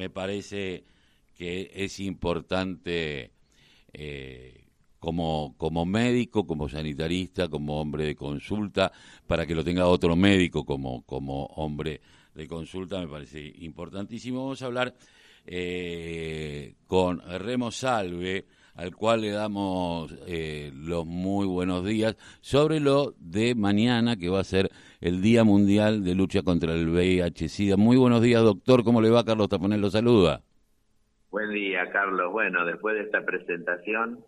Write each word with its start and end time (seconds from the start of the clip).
me 0.00 0.08
parece 0.08 0.82
que 1.36 1.70
es 1.74 2.00
importante 2.00 3.32
eh, 3.92 4.64
como, 4.98 5.54
como 5.58 5.84
médico, 5.84 6.46
como 6.46 6.70
sanitarista, 6.70 7.48
como 7.48 7.78
hombre 7.78 8.06
de 8.06 8.16
consulta, 8.16 8.90
para 9.26 9.44
que 9.44 9.54
lo 9.54 9.62
tenga 9.62 9.86
otro 9.88 10.16
médico 10.16 10.64
como, 10.64 11.02
como 11.02 11.44
hombre 11.56 12.00
de 12.34 12.48
consulta, 12.48 12.98
me 12.98 13.08
parece 13.08 13.52
importantísimo. 13.58 14.44
Vamos 14.44 14.62
a 14.62 14.66
hablar 14.66 14.94
eh, 15.44 16.76
con 16.86 17.20
Remo 17.20 17.70
Salve, 17.70 18.46
al 18.76 18.96
cual 18.96 19.20
le 19.20 19.32
damos 19.32 20.14
eh, 20.26 20.70
los 20.72 21.04
muy 21.04 21.44
buenos 21.44 21.84
días, 21.84 22.16
sobre 22.40 22.80
lo 22.80 23.14
de 23.18 23.54
mañana, 23.54 24.16
que 24.16 24.30
va 24.30 24.40
a 24.40 24.44
ser 24.44 24.70
el 25.00 25.22
Día 25.22 25.44
Mundial 25.44 26.04
de 26.04 26.14
Lucha 26.14 26.42
contra 26.42 26.74
el 26.74 26.88
VIH-Sida. 26.88 27.76
Muy 27.76 27.96
buenos 27.96 28.20
días, 28.20 28.42
doctor. 28.42 28.84
¿Cómo 28.84 29.00
le 29.00 29.10
va? 29.10 29.24
Carlos 29.24 29.48
Taponel 29.48 29.80
lo 29.80 29.90
saluda. 29.90 30.42
Buen 31.30 31.50
día, 31.52 31.90
Carlos. 31.90 32.30
Bueno, 32.32 32.66
después 32.66 32.96
de 32.96 33.02
esta 33.02 33.24
presentación, 33.24 34.20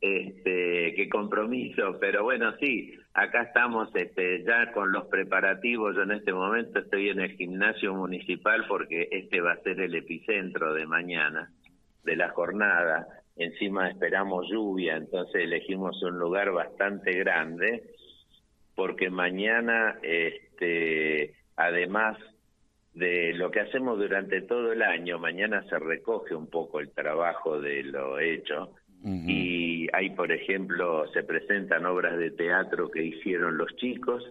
este, 0.00 0.94
qué 0.94 1.08
compromiso, 1.10 1.96
pero 2.00 2.22
bueno, 2.22 2.54
sí, 2.60 2.94
acá 3.14 3.42
estamos 3.42 3.88
este, 3.94 4.44
ya 4.44 4.70
con 4.72 4.92
los 4.92 5.06
preparativos. 5.06 5.96
Yo 5.96 6.02
en 6.02 6.12
este 6.12 6.32
momento 6.32 6.78
estoy 6.78 7.08
en 7.08 7.20
el 7.20 7.32
gimnasio 7.32 7.94
municipal 7.94 8.64
porque 8.68 9.08
este 9.10 9.40
va 9.40 9.52
a 9.52 9.62
ser 9.62 9.80
el 9.80 9.94
epicentro 9.94 10.72
de 10.72 10.86
mañana, 10.86 11.50
de 12.04 12.16
la 12.16 12.28
jornada. 12.28 13.08
Encima 13.34 13.88
esperamos 13.88 14.46
lluvia, 14.48 14.96
entonces 14.96 15.42
elegimos 15.42 16.00
un 16.02 16.18
lugar 16.18 16.52
bastante 16.52 17.12
grande 17.12 17.92
porque 18.74 19.10
mañana, 19.10 19.98
este, 20.02 21.34
además 21.56 22.18
de 22.94 23.32
lo 23.34 23.50
que 23.50 23.60
hacemos 23.60 23.98
durante 23.98 24.42
todo 24.42 24.72
el 24.72 24.82
año, 24.82 25.18
mañana 25.18 25.62
se 25.68 25.78
recoge 25.78 26.34
un 26.34 26.48
poco 26.48 26.80
el 26.80 26.90
trabajo 26.90 27.60
de 27.60 27.82
lo 27.84 28.18
hecho 28.18 28.74
y 29.04 29.88
hay, 29.92 30.10
por 30.10 30.30
ejemplo, 30.30 31.10
se 31.12 31.24
presentan 31.24 31.86
obras 31.86 32.16
de 32.18 32.30
teatro 32.30 32.88
que 32.88 33.02
hicieron 33.02 33.58
los 33.58 33.74
chicos, 33.76 34.22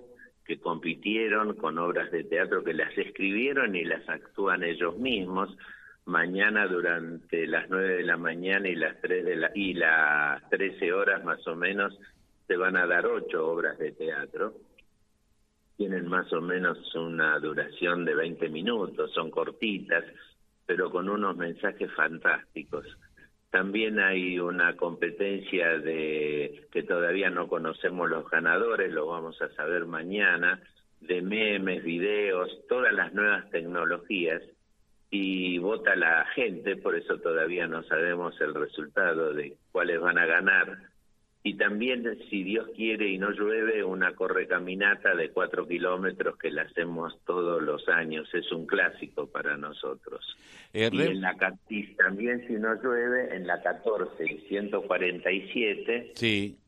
que 0.45 0.59
compitieron 0.59 1.55
con 1.55 1.77
obras 1.77 2.09
de 2.11 2.23
teatro 2.23 2.63
que 2.63 2.73
las 2.73 2.97
escribieron 2.97 3.75
y 3.75 3.83
las 3.83 4.07
actúan 4.07 4.63
ellos 4.63 4.97
mismos. 4.97 5.57
Mañana 6.05 6.67
durante 6.67 7.45
las 7.47 7.69
nueve 7.69 7.97
de 7.97 8.03
la 8.03 8.15
mañana 8.15 8.69
y 8.69 8.75
las 8.75 8.99
tres 9.01 9.25
de 9.25 9.35
la 9.35 9.51
y 9.53 9.73
las 9.73 10.49
trece 10.49 10.93
horas 10.93 11.23
más 11.25 11.45
o 11.47 11.55
menos 11.55 11.97
se 12.47 12.57
van 12.57 12.77
a 12.77 12.85
dar 12.85 13.05
ocho 13.05 13.47
obras 13.47 13.77
de 13.77 13.91
teatro. 13.91 14.53
Tienen 15.77 16.07
más 16.07 16.31
o 16.33 16.41
menos 16.41 16.77
una 16.95 17.39
duración 17.39 18.05
de 18.05 18.15
20 18.15 18.49
minutos, 18.49 19.11
son 19.13 19.31
cortitas, 19.31 20.03
pero 20.65 20.91
con 20.91 21.09
unos 21.09 21.35
mensajes 21.37 21.91
fantásticos. 21.93 22.85
También 23.49 23.99
hay 23.99 24.39
una 24.39 24.77
competencia 24.77 25.77
de 25.79 26.67
que 26.71 26.83
todavía 26.83 27.29
no 27.29 27.47
conocemos 27.47 28.09
los 28.09 28.29
ganadores, 28.29 28.93
lo 28.93 29.07
vamos 29.07 29.41
a 29.41 29.49
saber 29.55 29.85
mañana, 29.85 30.61
de 31.01 31.21
memes, 31.21 31.83
videos, 31.83 32.49
todas 32.69 32.93
las 32.93 33.13
nuevas 33.13 33.49
tecnologías 33.49 34.41
y 35.09 35.57
vota 35.57 35.95
la 35.97 36.25
gente, 36.33 36.77
por 36.77 36.95
eso 36.95 37.17
todavía 37.17 37.67
no 37.67 37.83
sabemos 37.83 38.39
el 38.39 38.53
resultado 38.53 39.33
de 39.33 39.57
cuáles 39.73 39.99
van 39.99 40.17
a 40.17 40.25
ganar 40.25 40.90
y 41.43 41.55
también, 41.55 42.03
si 42.29 42.43
Dios 42.43 42.69
quiere 42.75 43.09
y 43.09 43.17
no 43.17 43.31
llueve, 43.31 43.83
una 43.83 44.13
correcaminata 44.13 45.15
de 45.15 45.31
cuatro 45.31 45.67
kilómetros 45.67 46.37
que 46.37 46.51
la 46.51 46.63
hacemos 46.63 47.17
todos 47.25 47.63
los 47.63 47.89
años. 47.89 48.29
Es 48.33 48.51
un 48.51 48.67
clásico 48.67 49.25
para 49.25 49.57
nosotros. 49.57 50.37
Y, 50.71 50.83
en 50.83 51.19
la, 51.19 51.35
también, 51.97 52.45
si 52.47 52.53
no 52.53 52.75
llueve, 52.81 53.35
en 53.35 53.47
la 53.47 53.59
14 53.61 54.23
y 54.23 54.37
147 54.49 56.11
sí. 56.13 56.59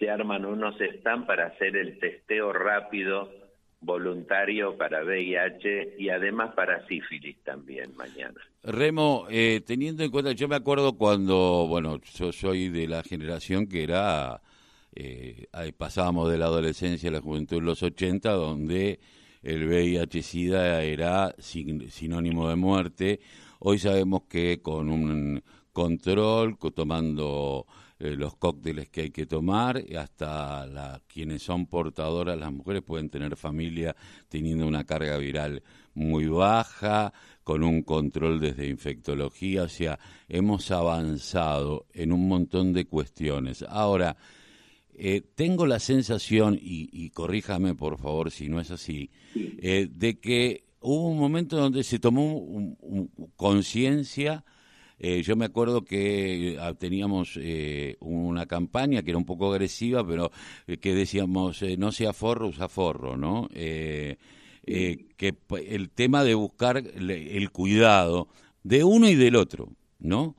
se 0.00 0.10
arman 0.10 0.46
unos 0.46 0.74
stands 0.98 1.26
para 1.26 1.46
hacer 1.46 1.76
el 1.76 1.98
testeo 2.00 2.52
rápido 2.52 3.41
voluntario 3.82 4.76
para 4.76 5.04
VIH 5.04 5.96
y 5.98 6.08
además 6.08 6.54
para 6.54 6.86
sífilis 6.86 7.36
también 7.44 7.94
mañana. 7.96 8.40
Remo, 8.62 9.26
eh, 9.28 9.60
teniendo 9.66 10.04
en 10.04 10.10
cuenta, 10.10 10.32
yo 10.32 10.48
me 10.48 10.56
acuerdo 10.56 10.96
cuando, 10.96 11.66
bueno, 11.68 12.00
yo 12.14 12.32
soy 12.32 12.68
de 12.68 12.86
la 12.86 13.02
generación 13.02 13.66
que 13.66 13.82
era, 13.82 14.40
eh, 14.94 15.46
pasábamos 15.76 16.30
de 16.30 16.38
la 16.38 16.46
adolescencia 16.46 17.10
a 17.10 17.12
la 17.12 17.20
juventud 17.20 17.58
en 17.58 17.64
los 17.64 17.82
80, 17.82 18.30
donde 18.30 19.00
el 19.42 19.66
VIH-Sida 19.66 20.84
era 20.84 21.34
sinónimo 21.38 22.48
de 22.48 22.56
muerte. 22.56 23.20
Hoy 23.58 23.78
sabemos 23.78 24.22
que 24.28 24.62
con 24.62 24.88
un 24.88 25.42
control, 25.72 26.56
tomando 26.74 27.66
eh, 28.02 28.16
los 28.16 28.34
cócteles 28.34 28.88
que 28.88 29.02
hay 29.02 29.10
que 29.10 29.26
tomar, 29.26 29.80
hasta 29.96 30.66
la, 30.66 31.00
quienes 31.06 31.40
son 31.44 31.66
portadoras, 31.66 32.36
las 32.36 32.52
mujeres 32.52 32.82
pueden 32.82 33.08
tener 33.08 33.36
familia 33.36 33.94
teniendo 34.28 34.66
una 34.66 34.82
carga 34.82 35.18
viral 35.18 35.62
muy 35.94 36.26
baja, 36.26 37.12
con 37.44 37.62
un 37.62 37.82
control 37.82 38.40
desde 38.40 38.66
infectología, 38.66 39.62
o 39.62 39.68
sea, 39.68 40.00
hemos 40.28 40.72
avanzado 40.72 41.86
en 41.92 42.10
un 42.10 42.26
montón 42.26 42.72
de 42.72 42.86
cuestiones. 42.86 43.64
Ahora, 43.68 44.16
eh, 44.94 45.22
tengo 45.36 45.64
la 45.64 45.78
sensación, 45.78 46.58
y, 46.60 47.08
corríjame 47.10 47.76
por 47.76 47.98
favor 47.98 48.32
si 48.32 48.48
no 48.48 48.60
es 48.60 48.72
así, 48.72 49.10
eh, 49.36 49.88
de 49.88 50.18
que 50.18 50.64
hubo 50.80 51.08
un 51.08 51.18
momento 51.18 51.56
donde 51.56 51.84
se 51.84 52.00
tomó 52.00 52.76
conciencia 53.36 54.44
eh, 55.04 55.20
yo 55.24 55.34
me 55.34 55.46
acuerdo 55.46 55.84
que 55.84 56.56
ah, 56.60 56.74
teníamos 56.74 57.36
eh, 57.36 57.96
una 57.98 58.46
campaña 58.46 59.02
que 59.02 59.10
era 59.10 59.18
un 59.18 59.24
poco 59.24 59.50
agresiva, 59.50 60.06
pero 60.06 60.30
eh, 60.68 60.76
que 60.76 60.94
decíamos, 60.94 61.60
no 61.76 61.90
sea 61.90 62.12
forro, 62.12 62.46
usa 62.46 62.68
forro, 62.68 63.16
¿no? 63.16 63.48
que 63.52 64.18
el 65.66 65.90
tema 65.90 66.22
de 66.22 66.34
buscar 66.34 66.76
el 66.76 67.50
cuidado 67.50 68.28
de 68.62 68.84
uno 68.84 69.08
y 69.08 69.16
del 69.16 69.34
otro, 69.34 69.70
¿no? 69.98 70.36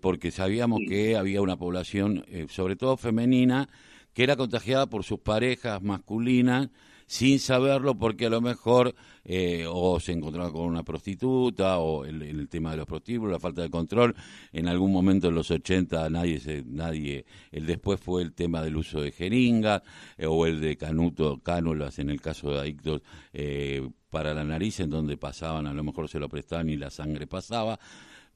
porque 0.00 0.30
sabíamos 0.30 0.80
que 0.88 1.16
había 1.16 1.42
una 1.42 1.58
población, 1.58 2.24
sobre 2.48 2.76
todo 2.76 2.96
femenina, 2.96 3.68
que 4.14 4.22
era 4.22 4.36
contagiada 4.36 4.86
por 4.86 5.04
sus 5.04 5.20
parejas 5.20 5.82
masculinas 5.82 6.70
sin 7.10 7.40
saberlo 7.40 7.98
porque 7.98 8.26
a 8.26 8.30
lo 8.30 8.40
mejor 8.40 8.94
eh, 9.24 9.64
o 9.68 9.98
se 9.98 10.12
encontraba 10.12 10.52
con 10.52 10.62
una 10.62 10.84
prostituta 10.84 11.78
o 11.78 12.04
el, 12.04 12.48
tema 12.48 12.70
de 12.70 12.76
los 12.76 12.86
prostíbulos, 12.86 13.32
la 13.32 13.40
falta 13.40 13.62
de 13.62 13.68
control. 13.68 14.14
En 14.52 14.68
algún 14.68 14.92
momento 14.92 15.26
en 15.26 15.34
los 15.34 15.50
80 15.50 16.08
nadie, 16.08 16.38
se, 16.38 16.62
nadie 16.64 17.26
el 17.50 17.66
después 17.66 17.98
fue 17.98 18.22
el 18.22 18.32
tema 18.32 18.62
del 18.62 18.76
uso 18.76 19.00
de 19.00 19.10
jeringas 19.10 19.82
eh, 20.16 20.26
o 20.26 20.46
el 20.46 20.60
de 20.60 20.76
canuto, 20.76 21.40
cánulas 21.42 21.98
en 21.98 22.10
el 22.10 22.20
caso 22.20 22.52
de 22.52 22.60
adictos 22.60 23.02
eh, 23.32 23.90
para 24.08 24.32
la 24.32 24.44
nariz 24.44 24.78
en 24.78 24.90
donde 24.90 25.16
pasaban, 25.16 25.66
a 25.66 25.74
lo 25.74 25.82
mejor 25.82 26.08
se 26.08 26.20
lo 26.20 26.28
prestaban 26.28 26.68
y 26.68 26.76
la 26.76 26.90
sangre 26.90 27.26
pasaba. 27.26 27.80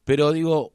Pero 0.03 0.33
digo, 0.33 0.73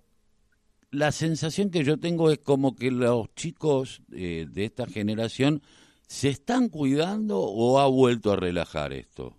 la 0.92 1.12
sensación 1.12 1.70
que 1.70 1.84
yo 1.84 2.00
tengo 2.00 2.32
es 2.32 2.40
como 2.40 2.78
que 2.78 2.92
los 2.92 3.36
chicos 3.36 4.02
de 4.08 4.48
esta 4.56 4.88
generación 4.88 5.62
¿Se 6.10 6.28
están 6.28 6.70
cuidando 6.70 7.40
o 7.40 7.78
ha 7.78 7.88
vuelto 7.88 8.32
a 8.32 8.36
relajar 8.36 8.94
esto? 8.94 9.36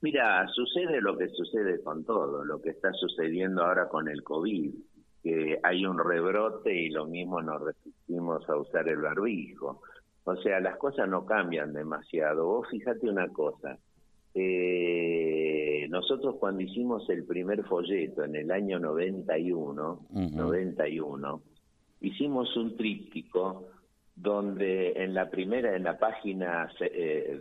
Mira, 0.00 0.48
sucede 0.48 1.02
lo 1.02 1.18
que 1.18 1.28
sucede 1.28 1.82
con 1.82 2.02
todo, 2.02 2.42
lo 2.46 2.58
que 2.62 2.70
está 2.70 2.90
sucediendo 2.94 3.62
ahora 3.62 3.90
con 3.90 4.08
el 4.08 4.22
COVID, 4.24 4.72
que 5.22 5.60
hay 5.62 5.84
un 5.84 5.98
rebrote 5.98 6.74
y 6.74 6.88
lo 6.88 7.04
mismo 7.04 7.42
nos 7.42 7.60
resistimos 7.60 8.48
a 8.48 8.56
usar 8.56 8.88
el 8.88 9.02
barbijo. 9.02 9.82
O 10.24 10.36
sea, 10.36 10.60
las 10.60 10.78
cosas 10.78 11.06
no 11.10 11.26
cambian 11.26 11.74
demasiado. 11.74 12.46
Vos 12.46 12.68
fíjate 12.70 13.06
una 13.06 13.28
cosa, 13.28 13.78
eh, 14.32 15.86
nosotros 15.90 16.36
cuando 16.40 16.62
hicimos 16.62 17.08
el 17.10 17.24
primer 17.24 17.64
folleto 17.64 18.24
en 18.24 18.34
el 18.34 18.50
año 18.50 18.80
91, 18.80 20.06
91, 20.10 21.42
hicimos 22.00 22.56
un 22.56 22.76
tríptico 22.78 23.77
donde 24.20 24.92
en 24.96 25.14
la 25.14 25.30
primera, 25.30 25.76
en 25.76 25.84
la 25.84 25.98
página 25.98 26.68
eh, 26.80 27.40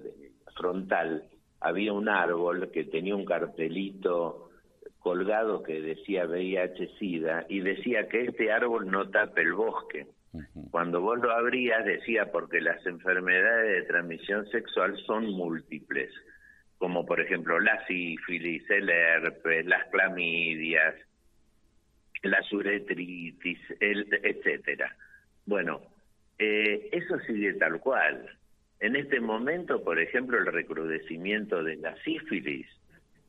frontal, 0.55 1.23
había 1.59 1.93
un 1.93 2.07
árbol 2.07 2.69
que 2.71 2.83
tenía 2.83 3.15
un 3.15 3.25
cartelito 3.25 4.51
colgado 4.99 5.63
que 5.63 5.81
decía 5.81 6.25
VIH-Sida 6.25 7.45
y 7.49 7.61
decía 7.61 8.07
que 8.07 8.25
este 8.25 8.51
árbol 8.51 8.89
no 8.91 9.09
tape 9.09 9.41
el 9.41 9.53
bosque. 9.53 10.07
Cuando 10.69 11.01
vos 11.01 11.17
lo 11.19 11.31
abrías 11.31 11.83
decía 11.83 12.31
porque 12.31 12.61
las 12.61 12.85
enfermedades 12.85 13.73
de 13.73 13.87
transmisión 13.87 14.45
sexual 14.49 14.95
son 15.07 15.31
múltiples, 15.31 16.11
como 16.77 17.05
por 17.05 17.19
ejemplo 17.21 17.59
la 17.59 17.83
sífilis, 17.87 18.69
el 18.69 18.89
herpes, 18.89 19.65
las 19.65 19.87
clamidias, 19.89 20.93
la 22.21 22.39
uretritis, 22.51 23.59
el, 23.79 24.07
etcétera. 24.21 24.95
Bueno, 25.45 25.81
eh, 26.39 26.89
eso 26.91 27.19
sigue 27.21 27.53
tal 27.53 27.79
cual. 27.79 28.29
En 28.79 28.95
este 28.95 29.19
momento, 29.19 29.83
por 29.83 29.99
ejemplo, 29.99 30.37
el 30.37 30.45
recrudecimiento 30.45 31.63
de 31.63 31.77
la 31.77 31.95
sífilis 32.03 32.67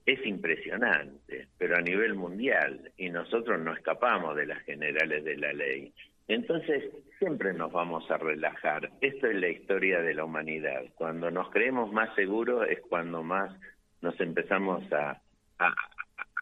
es 0.05 0.25
impresionante, 0.27 1.49
pero 1.59 1.77
a 1.77 1.81
nivel 1.81 2.15
mundial, 2.15 2.93
y 2.97 3.11
nosotros 3.11 3.61
no 3.61 3.75
escapamos 3.75 4.37
de 4.37 4.47
las 4.47 4.63
generales 4.65 5.25
de 5.25 5.37
la 5.37 5.53
ley. 5.53 5.93
Entonces, 6.29 6.85
siempre 7.19 7.55
nos 7.55 7.73
vamos 7.73 8.11
a 8.11 8.19
relajar. 8.19 8.91
Esto 9.01 9.27
es 9.27 9.37
la 9.37 9.49
historia 9.49 10.01
de 10.01 10.15
la 10.15 10.25
humanidad. 10.25 10.83
Cuando 10.95 11.31
nos 11.31 11.51
creemos 11.51 11.93
más 11.93 12.15
seguros 12.15 12.67
es 12.69 12.81
cuando 12.81 13.23
más 13.23 13.55
nos 14.03 14.19
empezamos 14.21 14.91
a, 14.93 15.21
a, 15.59 15.75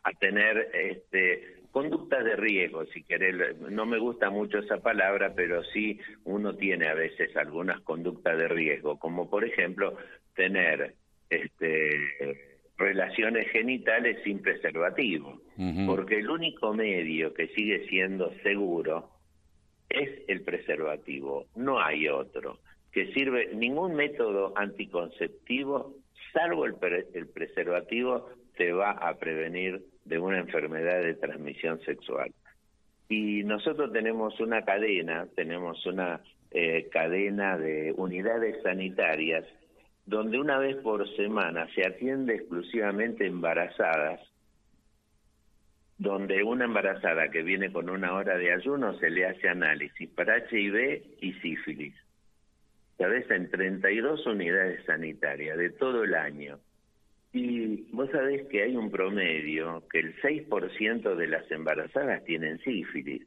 a 0.04 0.12
tener 0.20 0.70
este, 0.74 1.55
conductas 1.76 2.24
de 2.24 2.36
riesgo, 2.36 2.86
si 2.86 3.02
querés. 3.02 3.36
No 3.58 3.84
me 3.84 3.98
gusta 3.98 4.30
mucho 4.30 4.60
esa 4.60 4.78
palabra, 4.78 5.34
pero 5.36 5.62
sí 5.62 6.00
uno 6.24 6.56
tiene 6.56 6.88
a 6.88 6.94
veces 6.94 7.36
algunas 7.36 7.82
conductas 7.82 8.38
de 8.38 8.48
riesgo, 8.48 8.98
como 8.98 9.28
por 9.28 9.44
ejemplo 9.44 9.94
tener 10.34 10.94
este 11.28 12.00
relaciones 12.78 13.50
genitales 13.50 14.16
sin 14.24 14.40
preservativo, 14.40 15.42
porque 15.86 16.20
el 16.20 16.30
único 16.30 16.72
medio 16.72 17.34
que 17.34 17.48
sigue 17.48 17.86
siendo 17.88 18.32
seguro 18.42 19.10
es 19.90 20.08
el 20.28 20.40
preservativo, 20.44 21.44
no 21.56 21.78
hay 21.78 22.08
otro 22.08 22.58
que 22.90 23.12
sirve 23.12 23.50
ningún 23.54 23.94
método 23.94 24.54
anticonceptivo 24.56 25.92
salvo 26.32 26.64
el, 26.64 26.76
el 27.12 27.26
preservativo 27.28 28.30
te 28.56 28.72
va 28.72 28.92
a 28.92 29.18
prevenir 29.18 29.82
de 30.04 30.18
una 30.18 30.38
enfermedad 30.38 31.02
de 31.02 31.14
transmisión 31.14 31.80
sexual. 31.80 32.32
Y 33.08 33.44
nosotros 33.44 33.92
tenemos 33.92 34.38
una 34.40 34.62
cadena, 34.64 35.26
tenemos 35.34 35.84
una 35.86 36.20
eh, 36.50 36.88
cadena 36.90 37.56
de 37.56 37.92
unidades 37.96 38.62
sanitarias 38.62 39.44
donde 40.06 40.38
una 40.38 40.58
vez 40.58 40.76
por 40.76 41.06
semana 41.16 41.66
se 41.74 41.84
atiende 41.84 42.36
exclusivamente 42.36 43.26
embarazadas, 43.26 44.20
donde 45.98 46.44
una 46.44 46.64
embarazada 46.64 47.28
que 47.30 47.42
viene 47.42 47.72
con 47.72 47.90
una 47.90 48.14
hora 48.14 48.38
de 48.38 48.52
ayuno 48.52 48.96
se 48.98 49.10
le 49.10 49.26
hace 49.26 49.48
análisis 49.48 50.08
para 50.10 50.38
HIV 50.38 51.02
y 51.20 51.32
sífilis. 51.34 51.94
¿Sabes? 52.98 53.28
En 53.30 53.50
32 53.50 54.24
unidades 54.26 54.84
sanitarias 54.86 55.58
de 55.58 55.70
todo 55.70 56.04
el 56.04 56.14
año. 56.14 56.60
Y 57.36 57.86
vos 57.92 58.10
sabés 58.10 58.46
que 58.48 58.62
hay 58.62 58.74
un 58.74 58.90
promedio 58.90 59.84
que 59.92 59.98
el 59.98 60.16
6% 60.22 61.14
de 61.16 61.26
las 61.26 61.50
embarazadas 61.50 62.24
tienen 62.24 62.58
sífilis. 62.60 63.26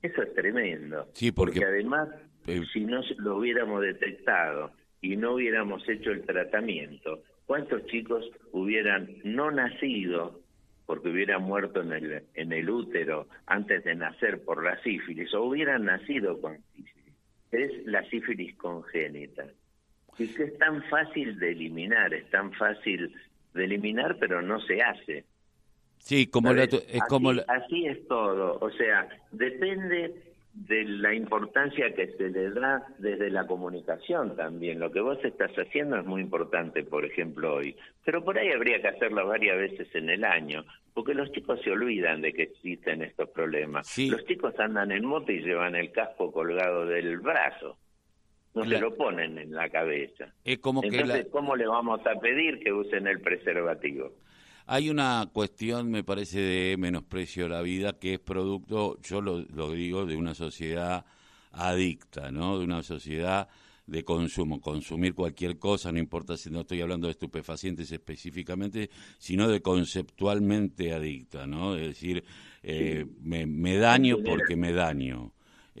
Eso 0.00 0.22
es 0.22 0.32
tremendo. 0.34 1.08
Sí, 1.14 1.32
porque, 1.32 1.64
además, 1.64 2.08
eh, 2.46 2.62
si 2.72 2.84
no 2.84 3.00
lo 3.18 3.38
hubiéramos 3.38 3.82
detectado 3.82 4.70
y 5.00 5.16
no 5.16 5.34
hubiéramos 5.34 5.86
hecho 5.88 6.12
el 6.12 6.22
tratamiento, 6.22 7.24
¿cuántos 7.44 7.84
chicos 7.86 8.24
hubieran 8.52 9.16
no 9.24 9.50
nacido 9.50 10.40
porque 10.86 11.08
hubieran 11.08 11.42
muerto 11.42 11.82
en 11.82 11.92
el, 11.92 12.22
en 12.34 12.52
el 12.52 12.70
útero 12.70 13.26
antes 13.46 13.82
de 13.82 13.96
nacer 13.96 14.44
por 14.44 14.62
la 14.62 14.80
sífilis 14.84 15.34
o 15.34 15.42
hubieran 15.42 15.86
nacido 15.86 16.40
con 16.40 16.56
sífilis? 16.76 17.14
Es 17.50 17.84
la 17.84 18.08
sífilis 18.08 18.54
congénita. 18.54 19.46
Y 20.18 20.28
que 20.28 20.44
es 20.44 20.58
tan 20.58 20.84
fácil 20.84 21.38
de 21.38 21.52
eliminar, 21.52 22.14
es 22.14 22.28
tan 22.30 22.52
fácil 22.52 23.12
de 23.54 23.64
eliminar, 23.64 24.16
pero 24.18 24.42
no 24.42 24.60
se 24.60 24.82
hace. 24.82 25.24
Sí, 25.98 26.26
como, 26.26 26.52
es 26.52 27.02
como 27.08 27.30
así 27.30 27.86
es 27.86 28.06
todo. 28.08 28.58
O 28.60 28.70
sea, 28.70 29.08
depende 29.32 30.14
de 30.52 30.84
la 30.84 31.14
importancia 31.14 31.94
que 31.94 32.08
se 32.16 32.28
le 32.28 32.50
da 32.50 32.84
desde 32.98 33.30
la 33.30 33.46
comunicación 33.46 34.34
también. 34.36 34.80
Lo 34.80 34.90
que 34.90 35.00
vos 35.00 35.18
estás 35.22 35.52
haciendo 35.52 35.96
es 35.96 36.04
muy 36.04 36.22
importante, 36.22 36.82
por 36.82 37.04
ejemplo, 37.04 37.54
hoy. 37.54 37.76
Pero 38.04 38.24
por 38.24 38.38
ahí 38.38 38.50
habría 38.50 38.80
que 38.80 38.88
hacerlo 38.88 39.26
varias 39.26 39.56
veces 39.56 39.94
en 39.94 40.10
el 40.10 40.24
año, 40.24 40.64
porque 40.92 41.14
los 41.14 41.30
chicos 41.32 41.60
se 41.62 41.70
olvidan 41.70 42.22
de 42.22 42.32
que 42.32 42.42
existen 42.42 43.02
estos 43.02 43.28
problemas. 43.30 43.96
Los 43.98 44.24
chicos 44.24 44.58
andan 44.58 44.90
en 44.90 45.04
moto 45.04 45.30
y 45.30 45.42
llevan 45.42 45.76
el 45.76 45.92
casco 45.92 46.32
colgado 46.32 46.86
del 46.86 47.18
brazo. 47.18 47.78
No 48.54 48.64
se 48.64 48.80
lo 48.80 48.94
ponen 48.96 49.38
en 49.38 49.52
la 49.52 49.68
cabeza. 49.68 50.34
Es 50.44 50.58
como 50.58 50.82
Entonces, 50.82 51.28
¿cómo 51.30 51.54
le 51.54 51.66
vamos 51.66 52.00
a 52.06 52.18
pedir 52.18 52.58
que 52.58 52.72
usen 52.72 53.06
el 53.06 53.20
preservativo? 53.20 54.12
Hay 54.66 54.88
una 54.88 55.28
cuestión, 55.32 55.90
me 55.90 56.04
parece, 56.04 56.40
de 56.40 56.76
menosprecio 56.76 57.46
a 57.46 57.48
la 57.48 57.62
vida 57.62 57.98
que 57.98 58.14
es 58.14 58.20
producto, 58.20 58.98
yo 59.02 59.20
lo, 59.20 59.42
digo, 59.72 60.06
de 60.06 60.16
una 60.16 60.34
sociedad 60.34 61.04
adicta, 61.52 62.30
¿no? 62.30 62.58
De 62.58 62.64
una 62.64 62.82
sociedad 62.82 63.48
de 63.86 64.04
consumo, 64.04 64.60
consumir 64.60 65.14
cualquier 65.14 65.58
cosa, 65.58 65.90
no 65.90 65.98
importa 65.98 66.36
si 66.36 66.50
no 66.50 66.60
estoy 66.60 66.80
hablando 66.80 67.08
de 67.08 67.12
estupefacientes 67.12 67.90
específicamente, 67.90 68.90
sino 69.18 69.48
de 69.48 69.60
conceptualmente 69.60 70.92
adicta, 70.92 71.48
¿no? 71.48 71.74
Es 71.74 71.88
decir, 71.88 72.22
eh, 72.62 73.04
me, 73.20 73.76
daño 73.76 74.18
porque 74.24 74.54
me 74.54 74.72
daño, 74.72 75.32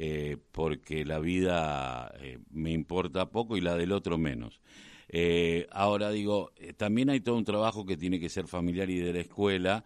eh, 0.02 0.38
porque 0.52 1.04
la 1.04 1.18
vida 1.18 2.10
eh, 2.20 2.38
me 2.50 2.72
importa 2.72 3.28
poco 3.28 3.58
y 3.58 3.60
la 3.60 3.76
del 3.76 3.92
otro 3.92 4.16
menos. 4.16 4.62
Eh, 5.10 5.66
ahora 5.70 6.10
digo, 6.10 6.52
también 6.78 7.10
hay 7.10 7.20
todo 7.20 7.36
un 7.36 7.44
trabajo 7.44 7.84
que 7.84 7.98
tiene 7.98 8.18
que 8.18 8.30
ser 8.30 8.46
familiar 8.46 8.88
y 8.88 8.98
de 8.98 9.12
la 9.12 9.20
escuela, 9.20 9.84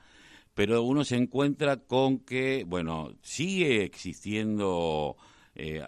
pero 0.55 0.85
uno 0.85 1.03
se 1.03 1.17
encuentra 1.17 1.79
con 1.79 2.21
que, 2.21 2.63
bueno, 2.65 3.17
sigue 3.23 3.83
existiendo 3.83 5.17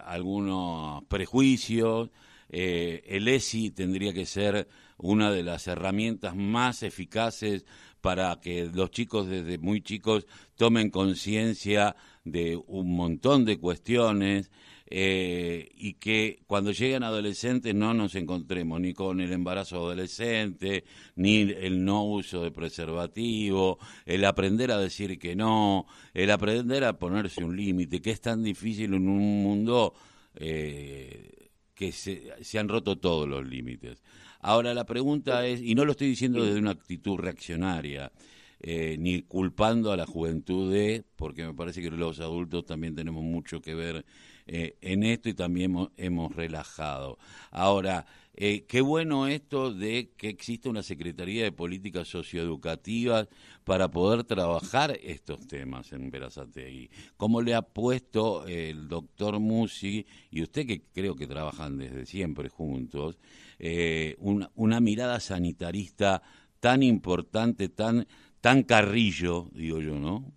algunos 0.03 1.05
prejuicios, 1.05 2.09
el 2.49 3.27
ESI 3.27 3.71
tendría 3.71 4.13
que 4.13 4.25
ser 4.25 4.67
una 4.97 5.31
de 5.31 5.43
las 5.43 5.67
herramientas 5.67 6.35
más 6.35 6.83
eficaces 6.83 7.65
para 8.01 8.39
que 8.39 8.69
los 8.73 8.91
chicos 8.91 9.27
desde 9.27 9.57
muy 9.57 9.81
chicos 9.81 10.25
tomen 10.55 10.89
conciencia 10.89 11.95
de 12.23 12.55
un 12.67 12.95
montón 12.95 13.45
de 13.45 13.59
cuestiones. 13.59 14.51
Eh, 14.89 15.67
y 15.75 15.95
que 15.95 16.39
cuando 16.47 16.71
lleguen 16.71 17.03
adolescentes 17.03 17.75
no 17.75 17.93
nos 17.93 18.15
encontremos 18.15 18.79
ni 18.79 18.93
con 18.93 19.19
el 19.19 19.33
embarazo 19.33 19.75
adolescente, 19.75 20.85
ni 21.17 21.41
el 21.41 21.83
no 21.83 22.05
uso 22.05 22.41
de 22.41 22.51
preservativo, 22.51 23.79
el 24.05 24.23
aprender 24.23 24.71
a 24.71 24.79
decir 24.79 25.19
que 25.19 25.35
no, 25.35 25.87
el 26.13 26.31
aprender 26.31 26.85
a 26.85 26.97
ponerse 26.97 27.43
un 27.43 27.57
límite, 27.57 28.01
que 28.01 28.11
es 28.11 28.21
tan 28.21 28.41
difícil 28.41 28.93
en 28.93 29.09
un 29.09 29.43
mundo 29.43 29.93
eh, 30.35 31.46
que 31.77 31.91
se, 31.91 32.33
se 32.41 32.59
han 32.59 32.67
roto 32.67 32.97
todos 32.97 33.29
los 33.29 33.47
límites. 33.47 34.01
Ahora 34.39 34.73
la 34.73 34.85
pregunta 34.85 35.45
es, 35.45 35.61
y 35.61 35.75
no 35.75 35.85
lo 35.85 35.91
estoy 35.91 36.07
diciendo 36.07 36.43
desde 36.43 36.59
una 36.59 36.71
actitud 36.71 37.17
reaccionaria, 37.17 38.11
eh, 38.59 38.97
ni 38.99 39.21
culpando 39.21 39.91
a 39.91 39.97
la 39.97 40.07
juventud 40.07 40.73
de, 40.73 41.03
porque 41.15 41.45
me 41.45 41.53
parece 41.53 41.81
que 41.81 41.91
los 41.91 42.19
adultos 42.19 42.65
también 42.65 42.95
tenemos 42.95 43.23
mucho 43.23 43.61
que 43.61 43.75
ver 43.75 44.03
eh, 44.47 44.77
en 44.81 45.03
esto 45.03 45.29
y 45.29 45.35
también 45.35 45.89
hemos, 45.97 46.35
relajado. 46.35 47.19
Ahora, 47.51 48.07
eh, 48.39 48.65
qué 48.67 48.81
bueno 48.81 49.25
esto 49.25 49.73
de 49.73 50.11
que 50.15 50.29
existe 50.29 50.69
una 50.69 50.83
Secretaría 50.83 51.43
de 51.43 51.51
Políticas 51.51 52.07
Socioeducativas 52.07 53.27
para 53.63 53.89
poder 53.89 54.23
trabajar 54.25 54.97
estos 55.01 55.47
temas 55.47 55.91
en 55.91 56.11
Verazategui. 56.11 56.91
¿Cómo 57.17 57.41
le 57.41 57.55
ha 57.55 57.63
puesto 57.63 58.45
el 58.45 58.87
doctor 58.87 59.39
Musi 59.39 60.05
y 60.29 60.43
usted 60.43 60.67
que 60.67 60.83
creo 60.93 61.15
que 61.15 61.25
trabajan 61.25 61.77
desde 61.77 62.05
siempre 62.05 62.49
juntos, 62.49 63.17
eh, 63.57 64.15
una, 64.19 64.51
una 64.53 64.79
mirada 64.79 65.19
sanitarista 65.19 66.21
tan 66.59 66.83
importante, 66.83 67.69
tan, 67.69 68.07
tan 68.39 68.61
carrillo, 68.61 69.49
digo 69.51 69.81
yo, 69.81 69.95
¿no? 69.95 70.31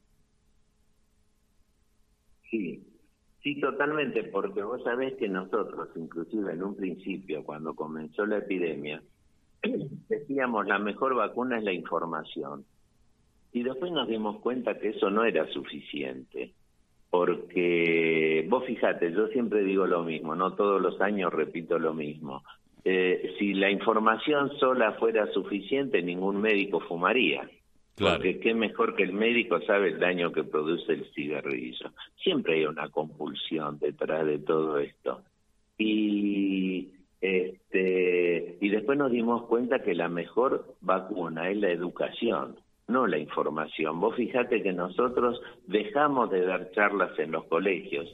Sí, 2.50 2.82
Sí, 3.42 3.58
totalmente, 3.58 4.24
porque 4.24 4.62
vos 4.62 4.82
sabés 4.82 5.14
que 5.14 5.28
nosotros, 5.28 5.88
inclusive 5.96 6.52
en 6.52 6.62
un 6.62 6.76
principio, 6.76 7.42
cuando 7.42 7.74
comenzó 7.74 8.26
la 8.26 8.38
epidemia, 8.38 9.02
decíamos 10.08 10.66
la 10.66 10.78
mejor 10.78 11.14
vacuna 11.14 11.58
es 11.58 11.64
la 11.64 11.72
información. 11.72 12.64
Y 13.52 13.62
después 13.62 13.90
nos 13.92 14.08
dimos 14.08 14.40
cuenta 14.40 14.78
que 14.78 14.90
eso 14.90 15.10
no 15.10 15.24
era 15.24 15.46
suficiente, 15.48 16.52
porque 17.08 18.46
vos 18.48 18.64
fíjate, 18.66 19.10
yo 19.12 19.26
siempre 19.28 19.64
digo 19.64 19.86
lo 19.86 20.04
mismo, 20.04 20.36
no 20.36 20.54
todos 20.54 20.80
los 20.80 21.00
años 21.00 21.32
repito 21.32 21.78
lo 21.78 21.94
mismo. 21.94 22.42
Eh, 22.84 23.34
si 23.38 23.54
la 23.54 23.70
información 23.70 24.56
sola 24.58 24.92
fuera 24.92 25.26
suficiente, 25.32 26.02
ningún 26.02 26.40
médico 26.40 26.80
fumaría. 26.80 27.48
Porque 28.00 28.40
qué 28.40 28.54
mejor 28.54 28.96
que 28.96 29.02
el 29.02 29.12
médico 29.12 29.60
sabe 29.62 29.88
el 29.88 29.98
daño 29.98 30.32
que 30.32 30.44
produce 30.44 30.92
el 30.92 31.04
cigarrillo. 31.12 31.90
Siempre 32.22 32.54
hay 32.54 32.64
una 32.64 32.88
compulsión 32.88 33.78
detrás 33.78 34.26
de 34.26 34.38
todo 34.38 34.78
esto. 34.78 35.22
Y 35.76 36.88
este 37.20 38.56
y 38.60 38.68
después 38.70 38.98
nos 38.98 39.12
dimos 39.12 39.44
cuenta 39.44 39.82
que 39.82 39.94
la 39.94 40.08
mejor 40.08 40.74
vacuna 40.80 41.50
es 41.50 41.58
la 41.58 41.70
educación, 41.70 42.56
no 42.88 43.06
la 43.06 43.18
información. 43.18 44.00
Vos 44.00 44.16
fijate 44.16 44.62
que 44.62 44.72
nosotros 44.72 45.40
dejamos 45.66 46.30
de 46.30 46.46
dar 46.46 46.70
charlas 46.72 47.18
en 47.18 47.32
los 47.32 47.44
colegios, 47.44 48.08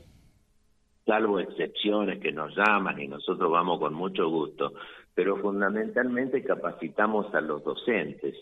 salvo 1.05 1.39
excepciones 1.39 2.19
que 2.19 2.33
nos 2.33 2.57
llaman 2.57 3.01
y 3.01 3.07
nosotros 3.07 3.51
vamos 3.51 3.79
con 3.79 3.95
mucho 3.95 4.29
gusto, 4.29 4.73
pero 5.15 5.37
fundamentalmente 5.37 6.43
capacitamos 6.43 7.33
a 7.35 7.41
los 7.41 7.63
docentes 7.63 8.35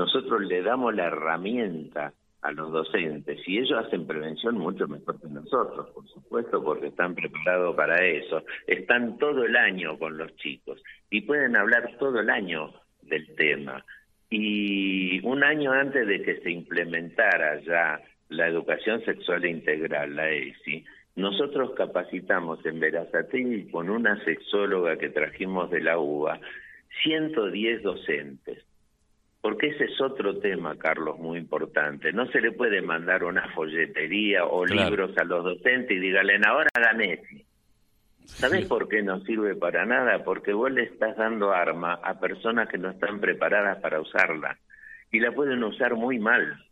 nosotros 0.00 0.40
le 0.46 0.62
damos 0.62 0.94
la 0.94 1.08
herramienta 1.08 2.14
a 2.40 2.52
los 2.52 2.72
docentes 2.72 3.46
y 3.46 3.58
ellos 3.58 3.84
hacen 3.84 4.06
prevención 4.06 4.56
mucho 4.56 4.88
mejor 4.88 5.20
que 5.20 5.28
nosotros, 5.28 5.90
por 5.90 6.08
supuesto, 6.08 6.64
porque 6.64 6.86
están 6.86 7.14
preparados 7.14 7.76
para 7.76 8.02
eso. 8.06 8.42
Están 8.66 9.18
todo 9.18 9.44
el 9.44 9.54
año 9.54 9.98
con 9.98 10.16
los 10.16 10.34
chicos 10.36 10.82
y 11.10 11.20
pueden 11.20 11.54
hablar 11.54 11.98
todo 11.98 12.18
el 12.20 12.30
año 12.30 12.72
del 13.02 13.34
tema. 13.34 13.84
Y 14.30 15.20
un 15.22 15.44
año 15.44 15.70
antes 15.70 16.06
de 16.06 16.22
que 16.22 16.40
se 16.40 16.50
implementara 16.50 17.60
ya 17.60 18.00
la 18.30 18.48
educación 18.48 19.04
sexual 19.04 19.44
integral, 19.44 20.16
la 20.16 20.30
ESI, 20.30 20.82
nosotros 21.16 21.72
capacitamos 21.76 22.64
en 22.64 22.80
Verazategui 22.80 23.70
con 23.70 23.90
una 23.90 24.18
sexóloga 24.24 24.96
que 24.96 25.10
trajimos 25.10 25.70
de 25.70 25.82
la 25.82 25.98
UBA 25.98 26.40
110 27.02 27.82
docentes 27.82 28.64
porque 29.40 29.68
ese 29.68 29.84
es 29.84 30.00
otro 30.00 30.38
tema, 30.38 30.76
Carlos, 30.76 31.18
muy 31.18 31.38
importante. 31.38 32.12
No 32.12 32.26
se 32.26 32.40
le 32.40 32.52
puede 32.52 32.82
mandar 32.82 33.24
una 33.24 33.48
folletería 33.54 34.44
o 34.44 34.66
libros 34.66 35.16
a 35.16 35.24
los 35.24 35.44
docentes 35.44 35.96
y 35.96 36.00
díganle, 36.00 36.40
ahora 36.46 36.68
hagan 36.74 37.00
eso. 37.00 37.36
¿Sabes 38.24 38.66
por 38.66 38.88
qué 38.88 39.02
no 39.02 39.20
sirve 39.20 39.56
para 39.56 39.86
nada? 39.86 40.22
Porque 40.24 40.52
vos 40.52 40.70
le 40.70 40.84
estás 40.84 41.16
dando 41.16 41.52
arma 41.52 41.94
a 41.94 42.20
personas 42.20 42.68
que 42.68 42.78
no 42.78 42.90
están 42.90 43.20
preparadas 43.20 43.78
para 43.78 44.00
usarla. 44.00 44.58
Y 45.10 45.20
la 45.20 45.32
pueden 45.32 45.64
usar 45.64 45.94
muy 45.94 46.18
mal. 46.18 46.62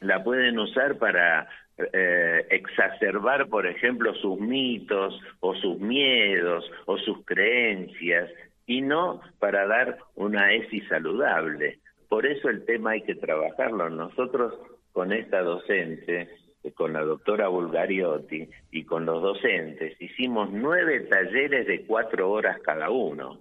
La 0.00 0.24
pueden 0.24 0.58
usar 0.58 0.98
para 0.98 1.48
eh, 1.76 2.46
exacerbar, 2.50 3.48
por 3.48 3.66
ejemplo, 3.66 4.14
sus 4.14 4.40
mitos 4.40 5.20
o 5.40 5.54
sus 5.54 5.78
miedos 5.78 6.68
o 6.86 6.98
sus 6.98 7.24
creencias 7.24 8.30
y 8.66 8.80
no 8.80 9.20
para 9.38 9.66
dar 9.66 9.98
una 10.14 10.52
ESI 10.52 10.80
saludable. 10.82 11.78
Por 12.12 12.26
eso 12.26 12.50
el 12.50 12.66
tema 12.66 12.90
hay 12.90 13.00
que 13.00 13.14
trabajarlo. 13.14 13.88
Nosotros 13.88 14.52
con 14.92 15.14
esta 15.14 15.40
docente, 15.40 16.28
con 16.74 16.92
la 16.92 17.00
doctora 17.00 17.48
Bulgariotti 17.48 18.50
y 18.70 18.84
con 18.84 19.06
los 19.06 19.22
docentes, 19.22 19.96
hicimos 19.98 20.50
nueve 20.52 21.06
talleres 21.08 21.66
de 21.66 21.86
cuatro 21.86 22.30
horas 22.30 22.58
cada 22.60 22.90
uno, 22.90 23.40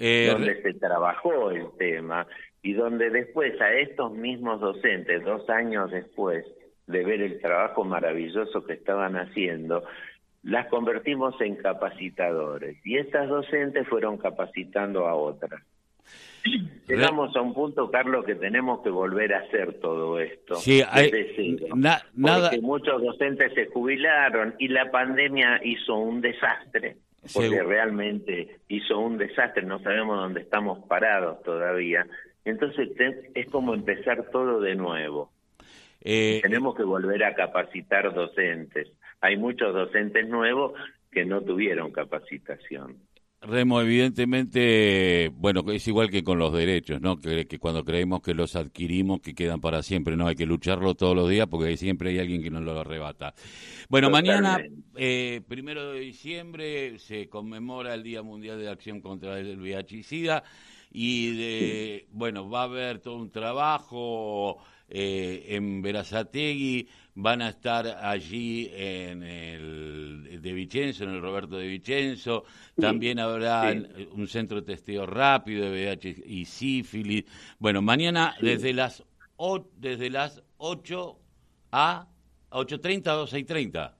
eh, 0.00 0.30
donde 0.32 0.62
se 0.62 0.74
trabajó 0.74 1.52
el 1.52 1.68
tema 1.78 2.26
y 2.60 2.72
donde 2.72 3.10
después 3.10 3.60
a 3.60 3.72
estos 3.72 4.10
mismos 4.10 4.60
docentes, 4.60 5.24
dos 5.24 5.48
años 5.48 5.92
después 5.92 6.44
de 6.88 7.04
ver 7.04 7.22
el 7.22 7.40
trabajo 7.40 7.84
maravilloso 7.84 8.64
que 8.64 8.72
estaban 8.72 9.14
haciendo, 9.14 9.84
las 10.42 10.66
convertimos 10.66 11.40
en 11.40 11.54
capacitadores 11.54 12.84
y 12.84 12.96
estas 12.96 13.28
docentes 13.28 13.86
fueron 13.86 14.18
capacitando 14.18 15.06
a 15.06 15.14
otras. 15.14 15.62
Llegamos 16.86 17.34
a 17.34 17.40
un 17.40 17.54
punto, 17.54 17.90
Carlos, 17.90 18.24
que 18.24 18.34
tenemos 18.34 18.82
que 18.82 18.90
volver 18.90 19.34
a 19.34 19.38
hacer 19.38 19.80
todo 19.80 20.20
esto. 20.20 20.56
Sí, 20.56 20.82
hay, 20.86 21.10
nada... 21.74 22.04
Porque 22.20 22.60
muchos 22.60 23.02
docentes 23.02 23.54
se 23.54 23.66
jubilaron 23.66 24.54
y 24.58 24.68
la 24.68 24.90
pandemia 24.90 25.60
hizo 25.64 25.94
un 25.94 26.20
desastre. 26.20 26.96
Porque 27.32 27.62
realmente 27.62 28.58
hizo 28.68 28.98
un 28.98 29.16
desastre, 29.16 29.62
no 29.62 29.78
sabemos 29.78 30.18
dónde 30.18 30.42
estamos 30.42 30.86
parados 30.86 31.42
todavía. 31.42 32.06
Entonces 32.44 32.90
es 33.34 33.48
como 33.48 33.72
empezar 33.72 34.28
todo 34.30 34.60
de 34.60 34.74
nuevo. 34.74 35.32
Eh, 36.02 36.40
tenemos 36.42 36.76
que 36.76 36.82
volver 36.82 37.24
a 37.24 37.34
capacitar 37.34 38.12
docentes. 38.12 38.92
Hay 39.22 39.38
muchos 39.38 39.72
docentes 39.72 40.28
nuevos 40.28 40.74
que 41.10 41.24
no 41.24 41.40
tuvieron 41.40 41.92
capacitación. 41.92 42.98
Remo, 43.46 43.80
evidentemente, 43.80 45.30
bueno, 45.36 45.64
es 45.70 45.86
igual 45.86 46.10
que 46.10 46.24
con 46.24 46.38
los 46.38 46.52
derechos, 46.52 47.00
¿no? 47.00 47.20
Que, 47.20 47.46
cuando 47.58 47.84
creemos 47.84 48.22
que 48.22 48.32
los 48.32 48.56
adquirimos, 48.56 49.20
que 49.20 49.34
quedan 49.34 49.60
para 49.60 49.82
siempre, 49.82 50.16
¿no? 50.16 50.26
Hay 50.26 50.34
que 50.34 50.46
lucharlo 50.46 50.94
todos 50.94 51.14
los 51.14 51.28
días 51.28 51.46
porque 51.46 51.76
siempre 51.76 52.10
hay 52.10 52.18
alguien 52.20 52.42
que 52.42 52.50
nos 52.50 52.62
lo 52.62 52.78
arrebata. 52.80 53.34
Bueno, 53.90 54.08
mañana, 54.08 54.58
eh, 54.96 55.42
primero 55.46 55.92
de 55.92 56.00
diciembre, 56.00 56.98
se 56.98 57.28
conmemora 57.28 57.92
el 57.92 58.02
Día 58.02 58.22
Mundial 58.22 58.58
de 58.58 58.70
Acción 58.70 59.02
contra 59.02 59.38
el 59.38 59.58
VIH 59.60 59.96
y 59.96 60.02
SIDA 60.02 60.44
y, 60.90 61.36
de, 61.36 62.06
bueno, 62.12 62.48
va 62.48 62.62
a 62.62 62.64
haber 62.64 63.00
todo 63.00 63.16
un 63.16 63.30
trabajo 63.30 64.58
eh, 64.88 65.46
en 65.48 65.82
Verazategui, 65.82 66.88
van 67.14 67.42
a 67.42 67.50
estar 67.50 67.86
allí 67.86 68.70
en 68.72 69.22
el 69.22 70.40
de 70.42 70.52
Vicenzo, 70.52 71.04
en 71.04 71.10
el 71.10 71.22
Roberto 71.22 71.56
de 71.56 71.66
Vicenzo, 71.66 72.44
también 72.78 73.18
habrá 73.18 73.72
un 74.12 74.28
centro 74.28 74.60
de 74.60 74.74
testeo 74.74 75.06
rápido 75.06 75.64
de 75.64 75.70
VIH 75.70 76.22
y 76.26 76.44
sífilis. 76.44 77.24
Bueno, 77.58 77.80
mañana 77.82 78.34
desde 78.40 78.72
las 78.72 79.02
desde 79.76 80.10
las 80.10 80.42
8 80.58 81.18
a 81.72 82.06
8.30 82.50 83.06
a 83.08 83.22
12.30. 83.22 83.94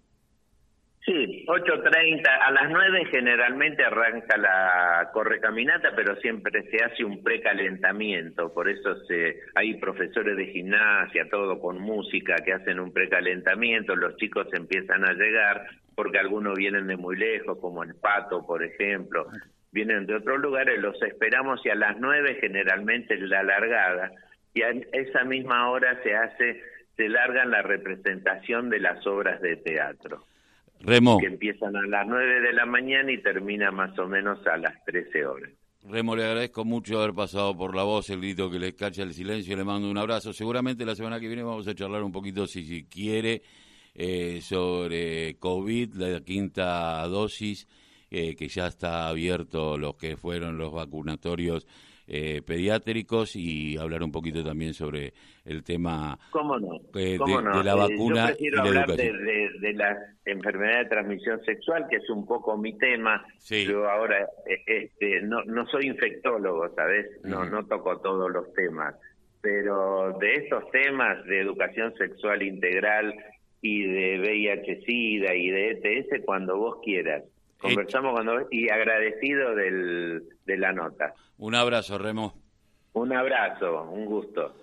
Sí, 1.04 1.44
8.30, 1.46 2.26
a 2.26 2.50
las 2.50 2.70
9 2.70 3.04
generalmente 3.10 3.84
arranca 3.84 4.38
la 4.38 5.10
correcaminata, 5.12 5.92
pero 5.94 6.16
siempre 6.16 6.62
se 6.70 6.82
hace 6.82 7.04
un 7.04 7.22
precalentamiento, 7.22 8.54
por 8.54 8.70
eso 8.70 8.96
se, 9.04 9.42
hay 9.54 9.74
profesores 9.74 10.34
de 10.34 10.46
gimnasia, 10.46 11.28
todo 11.30 11.60
con 11.60 11.78
música, 11.78 12.36
que 12.36 12.54
hacen 12.54 12.80
un 12.80 12.90
precalentamiento, 12.90 13.94
los 13.94 14.16
chicos 14.16 14.46
empiezan 14.54 15.04
a 15.04 15.12
llegar, 15.12 15.66
porque 15.94 16.18
algunos 16.18 16.54
vienen 16.54 16.86
de 16.86 16.96
muy 16.96 17.16
lejos, 17.16 17.58
como 17.58 17.82
el 17.82 17.94
Pato, 17.96 18.46
por 18.46 18.64
ejemplo, 18.64 19.26
vienen 19.72 20.06
de 20.06 20.14
otros 20.14 20.40
lugares, 20.40 20.80
los 20.80 21.00
esperamos 21.02 21.60
y 21.66 21.68
a 21.68 21.74
las 21.74 21.98
9 22.00 22.38
generalmente 22.40 23.18
la 23.18 23.42
largada, 23.42 24.10
y 24.54 24.62
a 24.62 24.70
esa 24.70 25.24
misma 25.24 25.68
hora 25.68 26.02
se 26.02 26.14
hace, 26.14 26.62
se 26.96 27.10
largan 27.10 27.50
la 27.50 27.60
representación 27.60 28.70
de 28.70 28.80
las 28.80 29.06
obras 29.06 29.42
de 29.42 29.56
teatro. 29.56 30.24
Remo. 30.84 31.18
Que 31.18 31.26
empiezan 31.26 31.74
a 31.76 31.82
las 31.86 32.06
9 32.06 32.40
de 32.40 32.52
la 32.52 32.66
mañana 32.66 33.10
y 33.10 33.22
termina 33.22 33.70
más 33.70 33.98
o 33.98 34.06
menos 34.06 34.46
a 34.46 34.56
las 34.58 34.84
13 34.84 35.26
horas. 35.26 35.50
Remo, 35.86 36.16
le 36.16 36.24
agradezco 36.24 36.64
mucho 36.64 36.98
haber 36.98 37.14
pasado 37.14 37.56
por 37.56 37.74
la 37.74 37.82
voz, 37.82 38.08
el 38.10 38.20
grito 38.20 38.50
que 38.50 38.58
le 38.58 38.74
cacha 38.74 39.02
el 39.02 39.12
silencio, 39.12 39.56
le 39.56 39.64
mando 39.64 39.90
un 39.90 39.98
abrazo. 39.98 40.32
Seguramente 40.32 40.84
la 40.84 40.94
semana 40.94 41.20
que 41.20 41.26
viene 41.26 41.42
vamos 41.42 41.68
a 41.68 41.74
charlar 41.74 42.02
un 42.02 42.12
poquito, 42.12 42.46
si, 42.46 42.64
si 42.64 42.84
quiere, 42.84 43.42
eh, 43.94 44.40
sobre 44.42 45.36
COVID, 45.38 45.94
la 45.94 46.20
quinta 46.20 47.06
dosis, 47.06 47.66
eh, 48.10 48.34
que 48.34 48.48
ya 48.48 48.66
está 48.66 49.08
abierto 49.08 49.76
los 49.76 49.96
que 49.96 50.16
fueron 50.16 50.56
los 50.56 50.72
vacunatorios 50.72 51.66
eh, 52.06 52.42
pediátricos 52.42 53.34
y 53.34 53.78
hablar 53.78 54.02
un 54.02 54.12
poquito 54.12 54.44
también 54.44 54.74
sobre 54.74 55.14
el 55.44 55.64
tema 55.64 56.18
eh, 56.94 57.18
de, 57.18 57.64
la 57.64 57.72
eh, 57.72 57.76
vacuna. 57.76 58.28
Yo 58.28 58.36
prefiero 58.36 58.60
hablar 58.60 58.86
de, 58.88 59.72
la 59.74 59.96
enfermedad 60.26 60.80
de 60.80 60.88
transmisión 60.90 61.42
sexual, 61.44 61.86
que 61.88 61.96
es 61.96 62.10
un 62.10 62.26
poco 62.26 62.58
mi 62.58 62.76
tema. 62.76 63.24
Yo 63.48 63.88
ahora 63.88 64.28
este, 64.66 65.22
no, 65.22 65.44
no 65.44 65.66
soy 65.68 65.86
infectólogo, 65.86 66.74
¿sabes? 66.74 67.06
No, 67.24 67.44
no 67.46 67.64
toco 67.66 67.98
todos 68.00 68.30
los 68.30 68.52
temas. 68.52 68.94
Pero 69.40 70.16
de 70.18 70.34
estos 70.36 70.70
temas 70.70 71.24
de 71.26 71.40
educación 71.40 71.94
sexual 71.96 72.42
integral 72.42 73.14
y 73.60 73.82
de 73.82 74.18
VIH-Sida 74.20 75.34
y 75.34 75.48
de 75.48 75.70
ETS, 75.70 76.24
cuando 76.24 76.58
vos 76.58 76.78
quieras. 76.84 77.24
Conversamos 77.64 78.12
cuando 78.12 78.46
y 78.50 78.68
agradecido 78.68 79.54
del, 79.54 80.22
de 80.44 80.56
la 80.58 80.72
nota. 80.72 81.14
Un 81.38 81.54
abrazo, 81.54 81.96
Remo. 81.96 82.34
Un 82.92 83.12
abrazo, 83.12 83.84
un 83.90 84.04
gusto. 84.04 84.54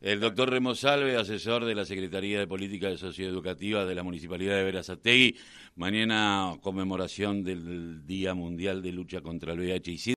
El 0.00 0.20
doctor 0.20 0.50
Remo 0.50 0.74
Salve, 0.74 1.16
asesor 1.16 1.64
de 1.64 1.74
la 1.74 1.84
Secretaría 1.84 2.38
de 2.38 2.46
Política 2.46 2.88
de 2.88 2.96
Sociedad 2.96 3.32
Educativa 3.32 3.84
de 3.84 3.94
la 3.94 4.02
Municipalidad 4.02 4.56
de 4.56 4.64
Verazategui. 4.64 5.36
Mañana 5.76 6.56
conmemoración 6.60 7.44
del 7.44 8.06
Día 8.06 8.34
Mundial 8.34 8.82
de 8.82 8.92
Lucha 8.92 9.20
contra 9.20 9.52
el 9.52 9.60
VIH 9.60 9.92
y 9.92 9.98